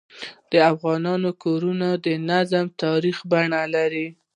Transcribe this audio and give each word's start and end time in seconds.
د 0.51 0.53
افغانانو 0.71 1.29
کورنۍ 1.43 2.13
نظام 2.29 2.67
تاریخي 2.83 3.23
بڼه 3.31 3.61
لري. 3.75 4.07